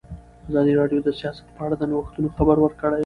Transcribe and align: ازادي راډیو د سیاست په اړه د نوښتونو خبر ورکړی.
ازادي 0.49 0.73
راډیو 0.81 0.99
د 1.03 1.09
سیاست 1.19 1.45
په 1.55 1.61
اړه 1.65 1.75
د 1.77 1.83
نوښتونو 1.91 2.27
خبر 2.37 2.57
ورکړی. 2.61 2.99